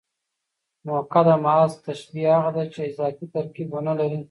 مؤکده 0.87 1.35
محض 1.45 1.71
تشبیه 1.85 2.31
هغه 2.35 2.51
ده، 2.55 2.63
چي 2.73 2.79
اضافي 2.89 3.25
ترکیب 3.33 3.67
و 3.73 3.79
نه 3.87 3.93
لري. 3.99 4.19